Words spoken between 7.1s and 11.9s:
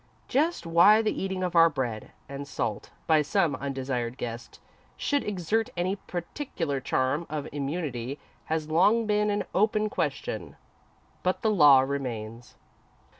of immunity, has long been an open question, but the Law